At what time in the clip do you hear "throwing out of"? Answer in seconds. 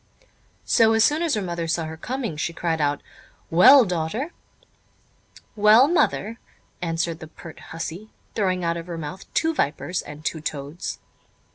8.33-8.87